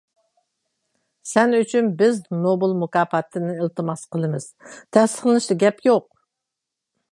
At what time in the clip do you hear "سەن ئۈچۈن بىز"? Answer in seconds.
1.31-2.17